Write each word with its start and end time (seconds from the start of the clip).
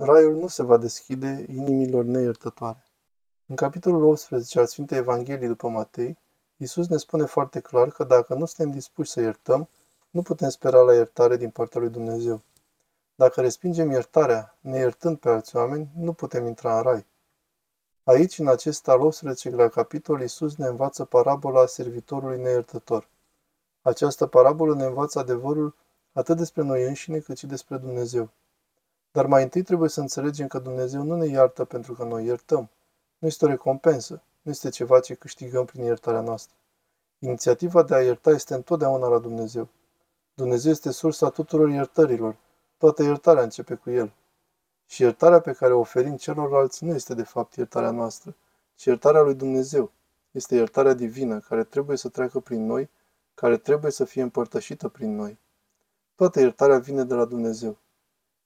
Raiul 0.00 0.34
nu 0.34 0.46
se 0.46 0.62
va 0.62 0.76
deschide 0.76 1.44
inimilor 1.48 2.04
neiertătoare. 2.04 2.84
În 3.46 3.56
capitolul 3.56 4.04
18 4.04 4.58
al 4.58 4.66
Sfintei 4.66 4.98
Evangheliei 4.98 5.48
după 5.48 5.68
Matei, 5.68 6.18
Iisus 6.56 6.88
ne 6.88 6.96
spune 6.96 7.24
foarte 7.24 7.60
clar 7.60 7.90
că 7.90 8.04
dacă 8.04 8.34
nu 8.34 8.44
suntem 8.44 8.72
dispuși 8.74 9.10
să 9.10 9.20
iertăm, 9.20 9.68
nu 10.10 10.22
putem 10.22 10.48
spera 10.48 10.80
la 10.80 10.94
iertare 10.94 11.36
din 11.36 11.50
partea 11.50 11.80
lui 11.80 11.90
Dumnezeu. 11.90 12.42
Dacă 13.14 13.40
respingem 13.40 13.90
iertarea, 13.90 14.58
neiertând 14.60 15.18
pe 15.18 15.28
alți 15.28 15.56
oameni, 15.56 15.90
nu 15.96 16.12
putem 16.12 16.46
intra 16.46 16.76
în 16.76 16.82
rai. 16.82 17.06
Aici, 18.04 18.38
în 18.38 18.48
acest 18.48 18.88
al 18.88 19.00
18 19.00 19.68
capitol, 19.68 20.20
Iisus 20.20 20.56
ne 20.56 20.66
învață 20.66 21.04
parabola 21.04 21.66
servitorului 21.66 22.42
neiertător. 22.42 23.08
Această 23.82 24.26
parabolă 24.26 24.74
ne 24.74 24.84
învață 24.84 25.18
adevărul 25.18 25.74
atât 26.12 26.36
despre 26.36 26.62
noi 26.62 26.86
înșine, 26.86 27.18
cât 27.18 27.38
și 27.38 27.46
despre 27.46 27.76
Dumnezeu. 27.76 28.30
Dar 29.18 29.26
mai 29.26 29.42
întâi 29.42 29.62
trebuie 29.62 29.88
să 29.88 30.00
înțelegem 30.00 30.46
că 30.46 30.58
Dumnezeu 30.58 31.02
nu 31.02 31.16
ne 31.16 31.26
iartă 31.26 31.64
pentru 31.64 31.92
că 31.92 32.04
noi 32.04 32.24
iertăm. 32.24 32.68
Nu 33.18 33.26
este 33.28 33.44
o 33.44 33.48
recompensă, 33.48 34.22
nu 34.42 34.50
este 34.50 34.68
ceva 34.68 35.00
ce 35.00 35.14
câștigăm 35.14 35.64
prin 35.64 35.84
iertarea 35.84 36.20
noastră. 36.20 36.54
Inițiativa 37.18 37.82
de 37.82 37.94
a 37.94 38.02
ierta 38.02 38.30
este 38.30 38.54
întotdeauna 38.54 39.08
la 39.08 39.18
Dumnezeu. 39.18 39.68
Dumnezeu 40.34 40.70
este 40.70 40.90
sursa 40.90 41.30
tuturor 41.30 41.68
iertărilor. 41.68 42.36
Toată 42.76 43.02
iertarea 43.02 43.42
începe 43.42 43.74
cu 43.74 43.90
El. 43.90 44.12
Și 44.86 45.02
iertarea 45.02 45.40
pe 45.40 45.52
care 45.52 45.72
o 45.72 45.78
oferim 45.78 46.16
celorlalți 46.16 46.84
nu 46.84 46.94
este 46.94 47.14
de 47.14 47.22
fapt 47.22 47.54
iertarea 47.54 47.90
noastră, 47.90 48.34
ci 48.74 48.84
iertarea 48.84 49.20
lui 49.20 49.34
Dumnezeu. 49.34 49.90
Este 50.30 50.54
iertarea 50.54 50.92
divină 50.92 51.38
care 51.38 51.64
trebuie 51.64 51.96
să 51.96 52.08
treacă 52.08 52.40
prin 52.40 52.66
noi, 52.66 52.90
care 53.34 53.56
trebuie 53.56 53.90
să 53.90 54.04
fie 54.04 54.22
împărtășită 54.22 54.88
prin 54.88 55.16
noi. 55.16 55.38
Toată 56.14 56.40
iertarea 56.40 56.78
vine 56.78 57.04
de 57.04 57.14
la 57.14 57.24
Dumnezeu. 57.24 57.78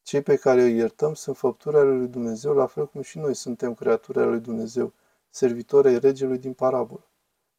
Cei 0.02 0.22
pe 0.22 0.36
care 0.36 0.62
îi 0.62 0.76
iertăm 0.76 1.14
sunt 1.14 1.36
făpturi 1.36 1.76
ale 1.76 1.90
lui 1.90 2.08
Dumnezeu, 2.08 2.54
la 2.54 2.66
fel 2.66 2.88
cum 2.88 3.02
și 3.02 3.18
noi 3.18 3.34
suntem 3.34 3.74
creaturi 3.74 4.18
ale 4.18 4.28
lui 4.28 4.40
Dumnezeu, 4.40 4.92
servitori 5.30 5.88
ai 5.88 5.98
regelui 5.98 6.38
din 6.38 6.52
parabolă. 6.52 7.06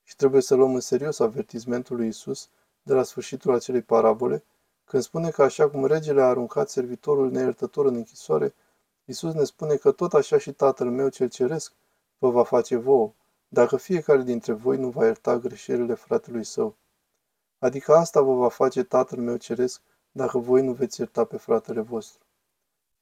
Și 0.03 0.15
trebuie 0.15 0.41
să 0.41 0.55
luăm 0.55 0.73
în 0.73 0.79
serios 0.79 1.19
avertizmentul 1.19 1.95
lui 1.95 2.07
Isus 2.07 2.49
de 2.83 2.93
la 2.93 3.03
sfârșitul 3.03 3.53
acelei 3.53 3.81
parabole, 3.81 4.43
când 4.85 5.03
spune 5.03 5.29
că 5.29 5.43
așa 5.43 5.69
cum 5.69 5.85
regele 5.85 6.21
a 6.21 6.27
aruncat 6.27 6.69
servitorul 6.69 7.31
neiertător 7.31 7.85
în 7.85 7.95
închisoare, 7.95 8.53
Isus 9.05 9.33
ne 9.33 9.43
spune 9.43 9.75
că 9.75 9.91
tot 9.91 10.13
așa 10.13 10.37
și 10.37 10.53
Tatăl 10.53 10.89
meu 10.89 11.09
cel 11.09 11.29
ceresc 11.29 11.73
vă 12.17 12.29
va 12.29 12.43
face 12.43 12.75
vouă, 12.75 13.13
dacă 13.47 13.77
fiecare 13.77 14.21
dintre 14.21 14.53
voi 14.53 14.77
nu 14.77 14.89
va 14.89 15.05
ierta 15.05 15.37
greșelile 15.37 15.93
fratelui 15.93 16.43
său. 16.43 16.75
Adică 17.59 17.93
asta 17.93 18.21
vă 18.21 18.33
va 18.33 18.49
face 18.49 18.83
Tatăl 18.83 19.19
meu 19.19 19.37
ceresc 19.37 19.81
dacă 20.11 20.37
voi 20.37 20.61
nu 20.61 20.73
veți 20.73 20.99
ierta 20.99 21.23
pe 21.23 21.37
fratele 21.37 21.81
vostru. 21.81 22.25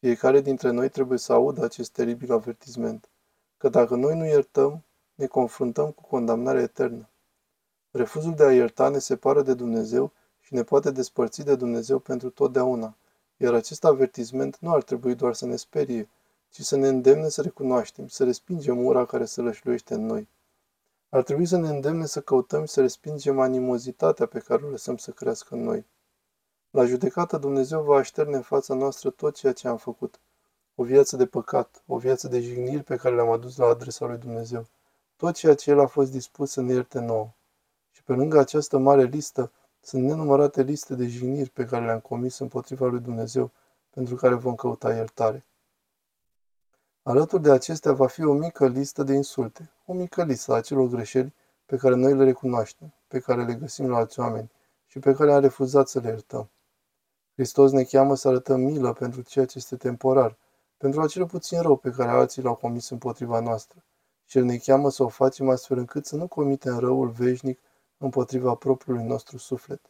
Fiecare 0.02 0.41
dintre 0.41 0.69
noi 0.69 0.89
trebuie 0.89 1.17
să 1.17 1.33
audă 1.33 1.63
acest 1.63 1.91
teribil 1.91 2.31
avertisment, 2.31 3.09
că 3.57 3.69
dacă 3.69 3.95
noi 3.95 4.17
nu 4.17 4.25
iertăm, 4.25 4.83
ne 5.16 5.25
confruntăm 5.25 5.91
cu 5.91 6.02
condamnarea 6.02 6.61
eternă. 6.61 7.09
Refuzul 7.91 8.35
de 8.35 8.43
a 8.43 8.53
ierta 8.53 8.89
ne 8.89 8.97
separă 8.97 9.41
de 9.41 9.53
Dumnezeu 9.53 10.11
și 10.39 10.53
ne 10.53 10.63
poate 10.63 10.91
despărți 10.91 11.43
de 11.43 11.55
Dumnezeu 11.55 11.99
pentru 11.99 12.30
totdeauna, 12.30 12.95
iar 13.38 13.53
acest 13.53 13.83
avertisment 13.83 14.58
nu 14.59 14.73
ar 14.73 14.83
trebui 14.83 15.16
doar 15.16 15.33
să 15.33 15.45
ne 15.45 15.55
sperie, 15.55 16.09
ci 16.49 16.61
să 16.61 16.75
ne 16.75 16.88
îndemne 16.88 17.30
să 17.30 17.41
recunoaștem, 17.41 18.08
să 18.08 18.23
respingem 18.23 18.86
ura 18.86 19.05
care 19.05 19.25
se 19.25 19.41
lășluiește 19.41 19.93
în 19.93 20.05
noi. 20.05 20.27
Ar 21.09 21.23
trebui 21.23 21.45
să 21.45 21.58
ne 21.58 21.69
îndemne 21.69 22.05
să 22.05 22.21
căutăm 22.21 22.65
și 22.65 22.73
să 22.73 22.81
respingem 22.81 23.39
animozitatea 23.39 24.25
pe 24.25 24.39
care 24.39 24.65
o 24.65 24.69
lăsăm 24.69 24.97
să 24.97 25.11
crească 25.11 25.55
în 25.55 25.63
noi. 25.63 25.86
La 26.72 26.86
judecată 26.86 27.38
Dumnezeu 27.38 27.81
va 27.81 27.95
așterne 27.95 28.36
în 28.36 28.41
fața 28.41 28.73
noastră 28.73 29.09
tot 29.09 29.36
ceea 29.36 29.53
ce 29.53 29.67
am 29.67 29.77
făcut. 29.77 30.19
O 30.75 30.83
viață 30.83 31.16
de 31.16 31.25
păcat, 31.25 31.83
o 31.88 31.97
viață 31.97 32.27
de 32.27 32.41
jigniri 32.41 32.83
pe 32.83 32.95
care 32.95 33.16
le-am 33.16 33.30
adus 33.30 33.58
la 33.58 33.66
adresa 33.66 34.05
lui 34.05 34.17
Dumnezeu. 34.17 34.66
Tot 35.16 35.36
ceea 35.36 35.55
ce 35.55 35.69
El 35.69 35.80
a 35.80 35.86
fost 35.86 36.11
dispus 36.11 36.52
să 36.52 36.61
ne 36.61 36.73
ierte 36.73 36.99
nouă. 36.99 37.30
Și 37.92 38.03
pe 38.03 38.14
lângă 38.14 38.39
această 38.39 38.77
mare 38.77 39.04
listă, 39.04 39.52
sunt 39.82 40.04
nenumărate 40.04 40.61
liste 40.61 40.95
de 40.95 41.08
jigniri 41.08 41.49
pe 41.49 41.65
care 41.65 41.86
le-am 41.86 41.99
comis 41.99 42.37
împotriva 42.37 42.86
lui 42.88 42.99
Dumnezeu, 42.99 43.52
pentru 43.89 44.15
care 44.15 44.33
vom 44.33 44.55
căuta 44.55 44.93
iertare. 44.93 45.45
Alături 47.03 47.42
de 47.42 47.52
acestea 47.52 47.93
va 47.93 48.08
fi 48.08 48.23
o 48.23 48.33
mică 48.33 48.67
listă 48.67 49.03
de 49.03 49.14
insulte, 49.14 49.71
o 49.86 49.93
mică 49.93 50.23
listă 50.23 50.52
a 50.52 50.55
acelor 50.55 50.88
greșeli 50.88 51.33
pe 51.65 51.77
care 51.77 51.95
noi 51.95 52.15
le 52.15 52.23
recunoaștem, 52.23 52.93
pe 53.08 53.20
care 53.20 53.45
le 53.45 53.53
găsim 53.53 53.89
la 53.89 53.98
alți 53.98 54.20
oameni 54.20 54.52
și 54.88 54.99
pe 54.99 55.14
care 55.14 55.33
am 55.33 55.42
refuzat 55.42 55.88
să 55.88 55.99
le 55.99 56.08
iertăm. 56.08 56.49
Hristos 57.33 57.71
ne 57.71 57.83
cheamă 57.83 58.15
să 58.15 58.27
arătăm 58.27 58.59
milă 58.59 58.93
pentru 58.93 59.21
ceea 59.21 59.45
ce 59.45 59.58
este 59.58 59.75
temporar, 59.75 60.37
pentru 60.77 61.02
acel 61.02 61.25
puțin 61.25 61.61
rău 61.61 61.75
pe 61.75 61.89
care 61.89 62.09
alții 62.09 62.42
l-au 62.42 62.55
comis 62.55 62.89
împotriva 62.89 63.39
noastră. 63.39 63.83
Și 64.25 64.37
El 64.37 64.43
ne 64.43 64.58
cheamă 64.58 64.89
să 64.89 65.03
o 65.03 65.08
facem 65.08 65.49
astfel 65.49 65.77
încât 65.77 66.05
să 66.05 66.15
nu 66.15 66.27
comitem 66.27 66.80
răul 66.80 67.09
veșnic 67.09 67.59
împotriva 67.97 68.55
propriului 68.55 69.03
nostru 69.03 69.37
suflet. 69.37 69.81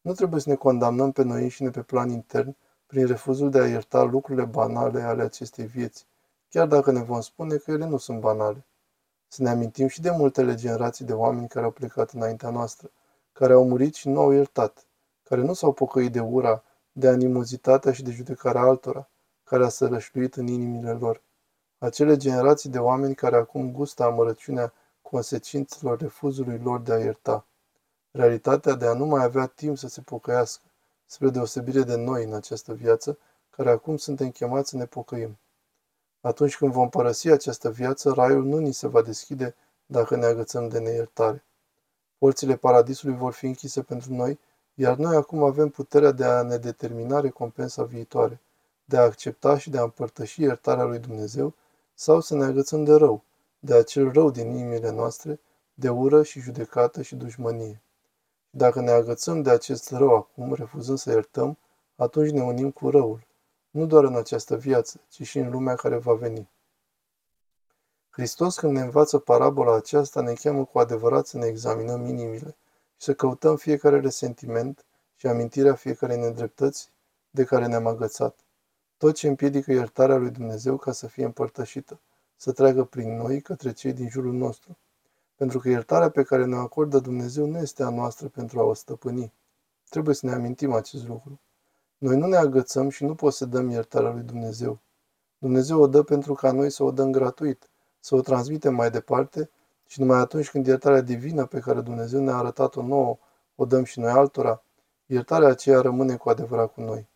Nu 0.00 0.12
trebuie 0.12 0.40
să 0.40 0.48
ne 0.48 0.54
condamnăm 0.54 1.12
pe 1.12 1.22
noi 1.22 1.42
înșine 1.42 1.70
pe 1.70 1.82
plan 1.82 2.10
intern 2.10 2.56
prin 2.86 3.06
refuzul 3.06 3.50
de 3.50 3.58
a 3.58 3.68
ierta 3.68 4.02
lucrurile 4.02 4.44
banale 4.44 5.02
ale 5.02 5.22
acestei 5.22 5.66
vieți, 5.66 6.06
chiar 6.48 6.66
dacă 6.66 6.90
ne 6.90 7.02
vom 7.02 7.20
spune 7.20 7.56
că 7.56 7.70
ele 7.70 7.86
nu 7.86 7.96
sunt 7.96 8.20
banale. 8.20 8.64
Să 9.28 9.42
ne 9.42 9.48
amintim 9.48 9.86
și 9.86 10.00
de 10.00 10.10
multele 10.10 10.54
generații 10.54 11.04
de 11.04 11.12
oameni 11.12 11.48
care 11.48 11.64
au 11.64 11.70
plecat 11.70 12.10
înaintea 12.10 12.50
noastră, 12.50 12.90
care 13.32 13.52
au 13.52 13.68
murit 13.68 13.94
și 13.94 14.08
nu 14.08 14.20
au 14.20 14.30
iertat, 14.30 14.84
care 15.30 15.42
nu 15.42 15.52
s-au 15.52 15.72
pocăit 15.72 16.12
de 16.12 16.20
ura, 16.20 16.62
de 16.92 17.08
animozitatea 17.08 17.92
și 17.92 18.02
de 18.02 18.10
judecarea 18.10 18.60
altora, 18.60 19.08
care 19.44 19.64
a 19.64 19.68
sărășluit 19.68 20.34
în 20.34 20.46
inimile 20.46 20.92
lor. 20.92 21.22
Acele 21.78 22.16
generații 22.16 22.70
de 22.70 22.78
oameni 22.78 23.14
care 23.14 23.36
acum 23.36 23.72
gustă 23.72 24.02
amărăciunea 24.02 24.72
consecințelor 25.02 25.98
refuzului 25.98 26.58
lor 26.58 26.80
de 26.80 26.92
a 26.92 26.98
ierta. 26.98 27.46
Realitatea 28.10 28.74
de 28.74 28.86
a 28.86 28.92
nu 28.92 29.04
mai 29.04 29.24
avea 29.24 29.46
timp 29.46 29.78
să 29.78 29.88
se 29.88 30.00
pocăiască, 30.00 30.62
spre 31.06 31.30
deosebire 31.30 31.82
de 31.82 31.96
noi 31.96 32.24
în 32.24 32.34
această 32.34 32.72
viață, 32.72 33.18
care 33.50 33.70
acum 33.70 33.96
suntem 33.96 34.30
chemați 34.30 34.70
să 34.70 34.76
ne 34.76 34.86
pocăim. 34.86 35.38
Atunci 36.20 36.56
când 36.56 36.72
vom 36.72 36.88
părăsi 36.88 37.28
această 37.28 37.70
viață, 37.70 38.12
raiul 38.12 38.44
nu 38.44 38.58
ni 38.58 38.72
se 38.72 38.88
va 38.88 39.02
deschide 39.02 39.54
dacă 39.86 40.16
ne 40.16 40.24
agățăm 40.24 40.68
de 40.68 40.78
neiertare. 40.78 41.44
Porțile 42.18 42.56
paradisului 42.56 43.16
vor 43.16 43.32
fi 43.32 43.46
închise 43.46 43.82
pentru 43.82 44.12
noi, 44.12 44.38
iar 44.74 44.96
noi 44.96 45.16
acum 45.16 45.42
avem 45.42 45.68
puterea 45.68 46.10
de 46.10 46.24
a 46.24 46.42
ne 46.42 46.56
determina 46.56 47.20
recompensa 47.20 47.82
viitoare, 47.82 48.40
de 48.84 48.96
a 48.96 49.02
accepta 49.02 49.58
și 49.58 49.70
de 49.70 49.78
a 49.78 49.82
împărtăși 49.82 50.42
iertarea 50.42 50.84
lui 50.84 50.98
Dumnezeu 50.98 51.54
sau 51.94 52.20
să 52.20 52.34
ne 52.34 52.44
agățăm 52.44 52.84
de 52.84 52.94
rău, 52.94 53.22
de 53.58 53.74
acel 53.74 54.12
rău 54.12 54.30
din 54.30 54.46
inimile 54.46 54.90
noastre, 54.90 55.40
de 55.74 55.88
ură 55.88 56.22
și 56.22 56.40
judecată 56.40 57.02
și 57.02 57.14
dușmănie. 57.14 57.82
Și 58.48 58.56
dacă 58.56 58.80
ne 58.80 58.90
agățăm 58.90 59.42
de 59.42 59.50
acest 59.50 59.90
rău 59.90 60.14
acum, 60.14 60.54
refuzând 60.54 60.98
să 60.98 61.10
iertăm, 61.10 61.58
atunci 61.96 62.30
ne 62.30 62.42
unim 62.42 62.70
cu 62.70 62.90
răul, 62.90 63.26
nu 63.70 63.86
doar 63.86 64.04
în 64.04 64.16
această 64.16 64.56
viață, 64.56 65.00
ci 65.08 65.22
și 65.22 65.38
în 65.38 65.50
lumea 65.50 65.74
care 65.74 65.96
va 65.96 66.14
veni. 66.14 66.48
Hristos, 68.10 68.58
când 68.58 68.72
ne 68.72 68.80
învață 68.80 69.18
parabola 69.18 69.74
aceasta, 69.74 70.20
ne 70.20 70.32
cheamă 70.32 70.64
cu 70.64 70.78
adevărat 70.78 71.26
să 71.26 71.38
ne 71.38 71.46
examinăm 71.46 72.04
inimile 72.04 72.56
și 73.00 73.06
să 73.06 73.14
căutăm 73.14 73.56
fiecare 73.56 74.00
resentiment 74.00 74.84
și 75.16 75.26
amintirea 75.26 75.74
fiecarei 75.74 76.18
nedreptăți 76.18 76.90
de 77.30 77.44
care 77.44 77.66
ne-am 77.66 77.86
agățat. 77.86 78.38
Tot 78.96 79.14
ce 79.14 79.28
împiedică 79.28 79.72
iertarea 79.72 80.16
lui 80.16 80.30
Dumnezeu 80.30 80.76
ca 80.76 80.92
să 80.92 81.06
fie 81.06 81.24
împărtășită, 81.24 82.00
să 82.36 82.52
treacă 82.52 82.84
prin 82.84 83.16
noi 83.16 83.40
către 83.40 83.72
cei 83.72 83.92
din 83.92 84.08
jurul 84.08 84.32
nostru. 84.32 84.78
Pentru 85.36 85.58
că 85.58 85.68
iertarea 85.68 86.10
pe 86.10 86.22
care 86.22 86.44
ne 86.44 86.56
acordă 86.56 86.98
Dumnezeu 86.98 87.46
nu 87.46 87.58
este 87.58 87.82
a 87.82 87.88
noastră 87.88 88.28
pentru 88.28 88.60
a 88.60 88.62
o 88.62 88.74
stăpâni. 88.74 89.32
Trebuie 89.88 90.14
să 90.14 90.26
ne 90.26 90.32
amintim 90.32 90.72
acest 90.72 91.08
lucru. 91.08 91.40
Noi 91.98 92.16
nu 92.16 92.26
ne 92.26 92.36
agățăm 92.36 92.88
și 92.88 93.04
nu 93.04 93.14
posedăm 93.14 93.70
iertarea 93.70 94.10
lui 94.10 94.22
Dumnezeu. 94.22 94.78
Dumnezeu 95.38 95.80
o 95.80 95.86
dă 95.86 96.02
pentru 96.02 96.34
ca 96.34 96.52
noi 96.52 96.70
să 96.70 96.82
o 96.82 96.90
dăm 96.90 97.10
gratuit, 97.10 97.68
să 98.00 98.14
o 98.14 98.20
transmitem 98.20 98.74
mai 98.74 98.90
departe 98.90 99.50
și 99.90 100.00
numai 100.00 100.18
atunci 100.18 100.50
când 100.50 100.66
iertarea 100.66 101.00
divină 101.00 101.46
pe 101.46 101.58
care 101.58 101.80
Dumnezeu 101.80 102.20
ne-a 102.20 102.36
arătat-o 102.36 102.82
nouă, 102.82 103.18
o 103.54 103.64
dăm 103.64 103.84
și 103.84 103.98
noi 103.98 104.10
altora, 104.10 104.62
iertarea 105.06 105.48
aceea 105.48 105.80
rămâne 105.80 106.16
cu 106.16 106.28
adevărat 106.28 106.72
cu 106.72 106.80
noi. 106.80 107.08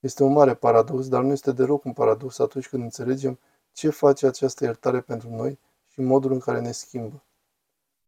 Este 0.00 0.22
un 0.22 0.32
mare 0.32 0.54
paradox, 0.54 1.08
dar 1.08 1.22
nu 1.22 1.32
este 1.32 1.52
deloc 1.52 1.84
un 1.84 1.92
paradox 1.92 2.38
atunci 2.38 2.68
când 2.68 2.82
înțelegem 2.82 3.38
ce 3.72 3.90
face 3.90 4.26
această 4.26 4.64
iertare 4.64 5.00
pentru 5.00 5.30
noi 5.30 5.58
și 5.88 6.00
modul 6.00 6.32
în 6.32 6.38
care 6.38 6.60
ne 6.60 6.72
schimbă. 6.72 7.22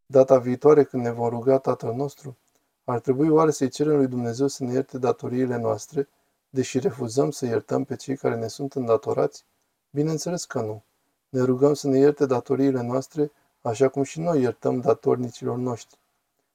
Data 0.05 0.37
viitoare, 0.37 0.83
când 0.83 1.03
ne 1.03 1.11
vom 1.11 1.29
ruga 1.29 1.57
Tatăl 1.57 1.93
nostru, 1.93 2.37
ar 2.83 2.99
trebui 2.99 3.29
oare 3.29 3.51
să-i 3.51 3.69
cerem 3.69 3.95
lui 3.95 4.07
Dumnezeu 4.07 4.47
să 4.47 4.63
ne 4.63 4.73
ierte 4.73 4.97
datoriile 4.97 5.57
noastre, 5.57 6.07
deși 6.49 6.79
refuzăm 6.79 7.31
să 7.31 7.45
iertăm 7.45 7.83
pe 7.83 7.95
cei 7.95 8.17
care 8.17 8.35
ne 8.35 8.47
sunt 8.47 8.73
îndatorați? 8.73 9.45
Bineînțeles 9.89 10.45
că 10.45 10.61
nu. 10.61 10.83
Ne 11.29 11.41
rugăm 11.41 11.73
să 11.73 11.87
ne 11.87 11.97
ierte 11.97 12.25
datoriile 12.25 12.81
noastre, 12.81 13.31
așa 13.69 13.89
cum 13.89 14.03
și 14.03 14.19
noi 14.19 14.41
iertăm 14.41 14.79
datornicilor 14.79 15.57
noștri. 15.57 15.99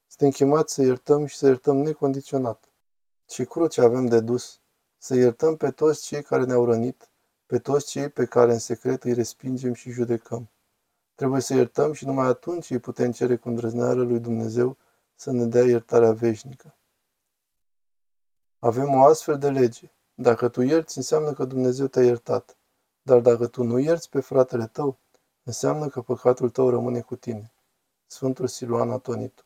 Suntem 0.07 0.29
chemați 0.29 0.73
să 0.73 0.81
iertăm 0.81 1.25
și 1.25 1.37
să 1.37 1.45
iertăm 1.45 1.77
necondiționat. 1.77 2.69
Ce 3.25 3.43
cruce 3.43 3.81
avem 3.81 4.05
de 4.05 4.19
dus? 4.19 4.59
Să 4.97 5.15
iertăm 5.15 5.55
pe 5.55 5.71
toți 5.71 6.05
cei 6.05 6.23
care 6.23 6.43
ne-au 6.43 6.65
rănit, 6.65 7.09
pe 7.45 7.59
toți 7.59 7.87
cei 7.87 8.09
pe 8.09 8.25
care 8.25 8.51
în 8.51 8.59
secret 8.59 9.03
îi 9.03 9.13
respingem 9.13 9.73
și 9.73 9.91
judecăm. 9.91 10.49
Trebuie 11.15 11.41
să 11.41 11.53
iertăm 11.53 11.93
și 11.93 12.05
numai 12.05 12.27
atunci 12.27 12.69
îi 12.69 12.79
putem 12.79 13.11
cere 13.11 13.35
cu 13.35 13.47
îndrăzneală 13.47 14.03
lui 14.03 14.19
Dumnezeu 14.19 14.77
să 15.15 15.31
ne 15.31 15.45
dea 15.45 15.63
iertarea 15.63 16.11
veșnică. 16.11 16.75
Avem 18.59 18.93
o 18.93 19.03
astfel 19.03 19.37
de 19.37 19.49
lege. 19.49 19.91
Dacă 20.13 20.47
tu 20.47 20.61
ierți, 20.61 20.97
înseamnă 20.97 21.33
că 21.33 21.45
Dumnezeu 21.45 21.87
te-a 21.87 22.03
iertat. 22.03 22.57
Dar 23.01 23.19
dacă 23.19 23.47
tu 23.47 23.63
nu 23.63 23.77
ierți 23.77 24.09
pe 24.09 24.19
fratele 24.19 24.67
tău, 24.67 24.99
înseamnă 25.45 25.87
că 25.87 26.01
păcatul 26.01 26.49
tău 26.49 26.69
rămâne 26.69 27.01
cu 27.01 27.15
tine. 27.15 27.53
Sfântul 28.05 28.47
Siluan 28.47 28.91
Atonitu 28.91 29.44